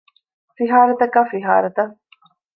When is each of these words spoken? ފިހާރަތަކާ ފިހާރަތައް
ފިހާރަތަކާ 0.57 1.19
ފިހާރަތައް 1.31 1.93